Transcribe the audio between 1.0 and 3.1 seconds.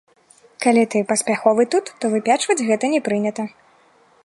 паспяховы тут, то выпячваць гэта не